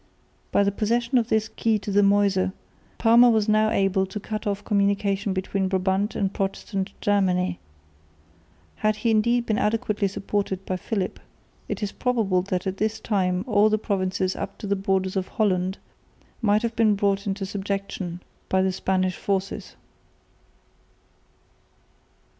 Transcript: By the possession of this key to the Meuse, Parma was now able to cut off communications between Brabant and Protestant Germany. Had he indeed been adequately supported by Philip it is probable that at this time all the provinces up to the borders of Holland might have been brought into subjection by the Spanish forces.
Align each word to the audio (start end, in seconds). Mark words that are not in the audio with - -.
By 0.51 0.63
the 0.63 0.71
possession 0.71 1.19
of 1.19 1.29
this 1.29 1.47
key 1.47 1.77
to 1.77 1.91
the 1.91 2.01
Meuse, 2.01 2.49
Parma 2.97 3.29
was 3.29 3.47
now 3.47 3.69
able 3.69 4.07
to 4.07 4.19
cut 4.19 4.47
off 4.47 4.63
communications 4.65 5.35
between 5.35 5.67
Brabant 5.67 6.15
and 6.15 6.33
Protestant 6.33 6.91
Germany. 7.01 7.59
Had 8.77 8.95
he 9.05 9.11
indeed 9.11 9.45
been 9.45 9.59
adequately 9.59 10.07
supported 10.07 10.65
by 10.65 10.75
Philip 10.75 11.19
it 11.69 11.83
is 11.83 11.91
probable 11.91 12.41
that 12.41 12.65
at 12.65 12.77
this 12.77 12.99
time 12.99 13.43
all 13.45 13.69
the 13.69 13.77
provinces 13.77 14.35
up 14.35 14.57
to 14.57 14.65
the 14.65 14.75
borders 14.75 15.15
of 15.15 15.27
Holland 15.27 15.77
might 16.41 16.63
have 16.63 16.75
been 16.75 16.95
brought 16.95 17.27
into 17.27 17.45
subjection 17.45 18.23
by 18.49 18.63
the 18.63 18.71
Spanish 18.71 19.15
forces. 19.17 19.75